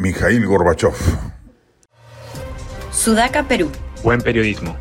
Mikhail 0.00 0.46
Gorbachev. 0.46 0.94
Sudaca, 2.90 3.46
Perú. 3.46 3.70
Buen 4.02 4.22
periodismo. 4.22 4.74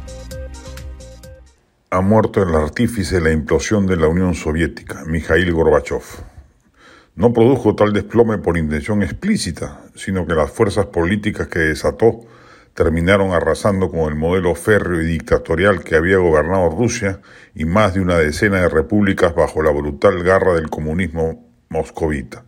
Ha 1.89 1.99
muerto 1.99 2.41
el 2.41 2.55
artífice 2.55 3.15
de 3.15 3.21
la 3.21 3.31
implosión 3.31 3.85
de 3.85 3.97
la 3.97 4.07
Unión 4.07 4.33
Soviética, 4.33 5.03
Mikhail 5.05 5.51
Gorbachev. 5.51 6.03
No 7.15 7.33
produjo 7.33 7.75
tal 7.75 7.91
desplome 7.91 8.37
por 8.37 8.57
intención 8.57 9.03
explícita, 9.03 9.81
sino 9.93 10.25
que 10.25 10.35
las 10.35 10.51
fuerzas 10.51 10.85
políticas 10.85 11.49
que 11.49 11.59
desató 11.59 12.21
terminaron 12.73 13.33
arrasando 13.33 13.91
con 13.91 14.07
el 14.07 14.15
modelo 14.15 14.55
férreo 14.55 15.01
y 15.01 15.05
dictatorial 15.05 15.83
que 15.83 15.97
había 15.97 16.19
gobernado 16.19 16.69
Rusia 16.69 17.19
y 17.53 17.65
más 17.65 17.93
de 17.93 17.99
una 17.99 18.17
decena 18.17 18.61
de 18.61 18.69
repúblicas 18.69 19.35
bajo 19.35 19.61
la 19.61 19.71
brutal 19.71 20.23
garra 20.23 20.53
del 20.53 20.69
comunismo 20.69 21.45
moscovita. 21.67 22.45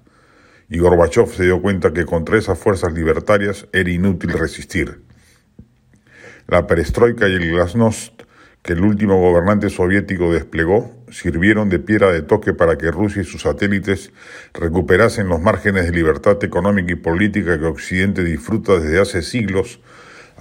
Y 0.72 0.80
Gorbachev 0.80 1.28
se 1.28 1.44
dio 1.44 1.62
cuenta 1.62 1.92
que 1.92 2.06
contra 2.06 2.38
esas 2.38 2.58
fuerzas 2.58 2.94
libertarias 2.94 3.68
era 3.74 3.92
inútil 3.92 4.32
resistir. 4.32 5.02
La 6.48 6.66
perestroika 6.66 7.28
y 7.28 7.34
el 7.34 7.52
glasnost 7.52 8.22
que 8.62 8.72
el 8.72 8.80
último 8.80 9.20
gobernante 9.20 9.70
soviético 9.70 10.32
desplegó 10.32 11.04
sirvieron 11.12 11.68
de 11.68 11.80
piedra 11.80 12.14
de 12.14 12.22
toque 12.22 12.54
para 12.54 12.78
que 12.78 12.90
Rusia 12.90 13.22
y 13.22 13.26
sus 13.26 13.42
satélites 13.42 14.14
recuperasen 14.54 15.28
los 15.28 15.42
márgenes 15.42 15.88
de 15.88 15.92
libertad 15.92 16.42
económica 16.42 16.94
y 16.94 16.96
política 16.96 17.60
que 17.60 17.66
Occidente 17.66 18.24
disfruta 18.24 18.80
desde 18.80 19.02
hace 19.02 19.24
siglos, 19.24 19.82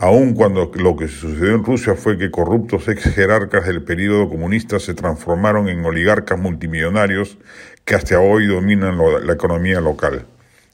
aun 0.01 0.33
cuando 0.33 0.73
lo 0.77 0.97
que 0.97 1.09
sucedió 1.09 1.55
en 1.55 1.63
Rusia 1.63 1.95
fue 1.95 2.17
que 2.17 2.31
corruptos 2.31 2.89
ex 2.89 3.05
jerarcas 3.15 3.67
del 3.67 3.83
período 3.83 4.31
comunista 4.31 4.81
se 4.81 4.95
transformaron 4.95 5.69
en 5.69 5.85
oligarcas 5.85 6.39
multimillonarios 6.39 7.37
que 7.85 7.97
hasta 7.97 8.19
hoy 8.19 8.47
dominan 8.47 8.97
la 8.97 9.33
economía 9.35 9.83
local. 9.83 10.25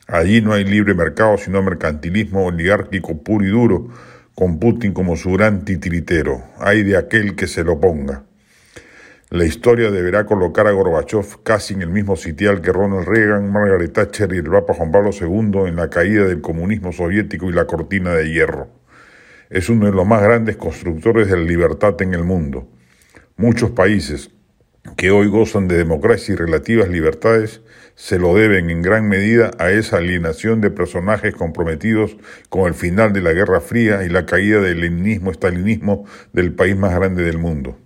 Allí 0.06 0.40
no 0.40 0.52
hay 0.52 0.64
libre 0.64 0.94
mercado, 0.94 1.38
sino 1.38 1.60
mercantilismo 1.60 2.46
oligárquico 2.46 3.20
puro 3.20 3.44
y 3.44 3.48
duro, 3.48 3.88
con 4.36 4.60
Putin 4.60 4.92
como 4.92 5.16
su 5.16 5.32
gran 5.32 5.64
titiritero. 5.64 6.44
Hay 6.60 6.84
de 6.84 6.96
aquel 6.96 7.34
que 7.34 7.48
se 7.48 7.64
lo 7.64 7.80
ponga. 7.80 8.22
La 9.30 9.44
historia 9.44 9.90
deberá 9.90 10.24
colocar 10.24 10.68
a 10.68 10.70
Gorbachev 10.70 11.42
casi 11.42 11.74
en 11.74 11.82
el 11.82 11.90
mismo 11.90 12.14
sitial 12.14 12.60
que 12.60 12.72
Ronald 12.72 13.08
Reagan, 13.08 13.50
Margaret 13.50 13.92
Thatcher 13.92 14.32
y 14.32 14.38
el 14.38 14.48
Papa 14.48 14.74
Juan 14.74 14.92
Pablo 14.92 15.10
II 15.10 15.66
en 15.66 15.74
la 15.74 15.90
caída 15.90 16.26
del 16.26 16.40
comunismo 16.40 16.92
soviético 16.92 17.50
y 17.50 17.52
la 17.52 17.66
cortina 17.66 18.14
de 18.14 18.30
hierro. 18.30 18.85
Es 19.48 19.68
uno 19.68 19.86
de 19.86 19.92
los 19.92 20.06
más 20.06 20.22
grandes 20.22 20.56
constructores 20.56 21.28
de 21.28 21.36
la 21.36 21.44
libertad 21.44 22.00
en 22.02 22.14
el 22.14 22.24
mundo. 22.24 22.68
Muchos 23.36 23.70
países 23.70 24.30
que 24.96 25.10
hoy 25.10 25.28
gozan 25.28 25.68
de 25.68 25.76
democracia 25.76 26.32
y 26.32 26.36
relativas 26.36 26.88
libertades 26.88 27.60
se 27.94 28.18
lo 28.18 28.34
deben 28.34 28.70
en 28.70 28.82
gran 28.82 29.08
medida 29.08 29.50
a 29.58 29.70
esa 29.70 29.98
alienación 29.98 30.60
de 30.60 30.70
personajes 30.70 31.34
comprometidos 31.34 32.16
con 32.48 32.66
el 32.66 32.74
final 32.74 33.12
de 33.12 33.22
la 33.22 33.32
Guerra 33.32 33.60
Fría 33.60 34.04
y 34.04 34.08
la 34.08 34.26
caída 34.26 34.60
del 34.60 34.80
leninismo-estalinismo 34.80 36.04
del 36.32 36.52
país 36.52 36.76
más 36.76 36.94
grande 36.94 37.24
del 37.24 37.38
mundo. 37.38 37.78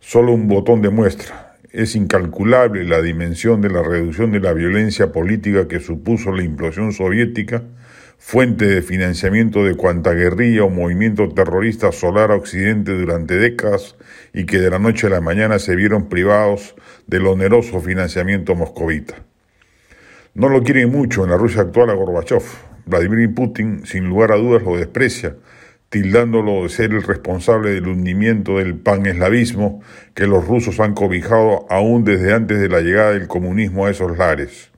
Solo 0.00 0.32
un 0.32 0.48
botón 0.48 0.82
de 0.82 0.90
muestra. 0.90 1.56
Es 1.70 1.96
incalculable 1.96 2.84
la 2.84 3.02
dimensión 3.02 3.60
de 3.60 3.70
la 3.70 3.82
reducción 3.82 4.32
de 4.32 4.40
la 4.40 4.52
violencia 4.52 5.12
política 5.12 5.68
que 5.68 5.80
supuso 5.80 6.32
la 6.32 6.42
implosión 6.42 6.92
soviética, 6.92 7.62
fuente 8.18 8.66
de 8.66 8.82
financiamiento 8.82 9.64
de 9.64 9.76
cuanta 9.76 10.12
guerrilla 10.12 10.64
o 10.64 10.70
movimiento 10.70 11.28
terrorista 11.30 11.92
solar 11.92 12.32
a 12.32 12.34
Occidente 12.34 12.92
durante 12.92 13.36
décadas 13.36 13.96
y 14.34 14.44
que 14.44 14.58
de 14.58 14.70
la 14.70 14.78
noche 14.78 15.06
a 15.06 15.10
la 15.10 15.20
mañana 15.20 15.58
se 15.58 15.76
vieron 15.76 16.08
privados 16.08 16.74
del 17.06 17.26
oneroso 17.26 17.80
financiamiento 17.80 18.54
moscovita. 18.54 19.14
No 20.34 20.48
lo 20.48 20.62
quiere 20.62 20.86
mucho 20.86 21.24
en 21.24 21.30
la 21.30 21.36
Rusia 21.36 21.62
actual 21.62 21.90
a 21.90 21.94
Gorbachev. 21.94 22.42
Vladimir 22.86 23.34
Putin, 23.34 23.86
sin 23.86 24.08
lugar 24.08 24.32
a 24.32 24.36
dudas, 24.36 24.62
lo 24.62 24.76
desprecia, 24.76 25.36
tildándolo 25.88 26.64
de 26.64 26.68
ser 26.68 26.92
el 26.92 27.02
responsable 27.02 27.70
del 27.70 27.88
hundimiento 27.88 28.58
del 28.58 28.76
paneslavismo 28.76 29.82
que 30.14 30.26
los 30.26 30.46
rusos 30.46 30.80
han 30.80 30.94
cobijado 30.94 31.66
aún 31.70 32.04
desde 32.04 32.34
antes 32.34 32.60
de 32.60 32.68
la 32.68 32.80
llegada 32.80 33.12
del 33.12 33.28
comunismo 33.28 33.86
a 33.86 33.90
esos 33.90 34.16
lares. 34.18 34.70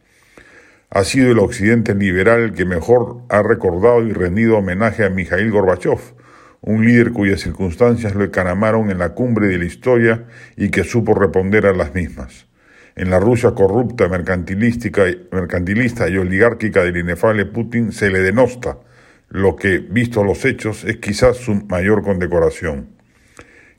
Ha 0.92 1.04
sido 1.04 1.30
el 1.30 1.38
occidente 1.38 1.94
liberal 1.94 2.52
que 2.52 2.64
mejor 2.64 3.22
ha 3.28 3.44
recordado 3.44 4.02
y 4.02 4.12
rendido 4.12 4.58
homenaje 4.58 5.04
a 5.04 5.08
Mikhail 5.08 5.48
Gorbachev, 5.52 6.00
un 6.62 6.84
líder 6.84 7.12
cuyas 7.12 7.40
circunstancias 7.40 8.16
lo 8.16 8.24
encanamaron 8.24 8.90
en 8.90 8.98
la 8.98 9.10
cumbre 9.10 9.46
de 9.46 9.58
la 9.58 9.66
historia 9.66 10.24
y 10.56 10.70
que 10.70 10.82
supo 10.82 11.14
responder 11.14 11.66
a 11.66 11.72
las 11.72 11.94
mismas. 11.94 12.48
En 12.96 13.08
la 13.08 13.20
Rusia 13.20 13.52
corrupta, 13.52 14.08
mercantilista 14.08 16.08
y 16.08 16.16
oligárquica 16.16 16.82
del 16.82 16.96
inefable 16.96 17.46
Putin 17.46 17.92
se 17.92 18.10
le 18.10 18.18
denosta, 18.18 18.78
lo 19.28 19.54
que, 19.54 19.78
visto 19.78 20.24
los 20.24 20.44
hechos, 20.44 20.82
es 20.82 20.96
quizás 20.96 21.36
su 21.36 21.54
mayor 21.66 22.02
condecoración. 22.02 22.88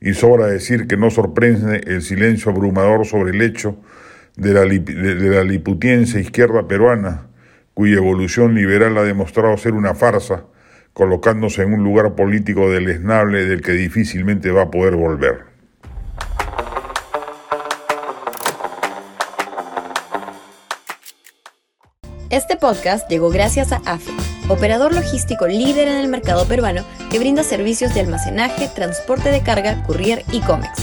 Y 0.00 0.14
sobra 0.14 0.46
decir 0.46 0.86
que 0.86 0.96
no 0.96 1.10
sorprende 1.10 1.82
el 1.86 2.00
silencio 2.00 2.50
abrumador 2.50 3.04
sobre 3.04 3.32
el 3.32 3.42
hecho 3.42 3.76
de 4.36 4.54
la, 4.54 4.62
de 4.62 5.28
la 5.30 5.44
liputiense 5.44 6.20
izquierda 6.20 6.66
peruana, 6.66 7.26
cuya 7.74 7.96
evolución 7.96 8.54
liberal 8.54 8.96
ha 8.98 9.02
demostrado 9.02 9.56
ser 9.56 9.72
una 9.74 9.94
farsa, 9.94 10.44
colocándose 10.92 11.62
en 11.62 11.72
un 11.72 11.84
lugar 11.84 12.14
político 12.14 12.70
deleznable 12.70 13.46
del 13.46 13.62
que 13.62 13.72
difícilmente 13.72 14.50
va 14.50 14.62
a 14.62 14.70
poder 14.70 14.96
volver. 14.96 15.52
Este 22.32 22.56
podcast 22.56 23.10
llegó 23.10 23.28
gracias 23.28 23.72
a 23.72 23.82
AFE, 23.84 24.10
operador 24.48 24.94
logístico 24.94 25.46
líder 25.46 25.88
en 25.88 25.98
el 25.98 26.08
mercado 26.08 26.48
peruano 26.48 26.82
que 27.10 27.18
brinda 27.18 27.42
servicios 27.42 27.92
de 27.92 28.00
almacenaje, 28.00 28.68
transporte 28.74 29.30
de 29.30 29.42
carga, 29.42 29.82
courier 29.82 30.24
y 30.32 30.40
cómics. 30.40 30.82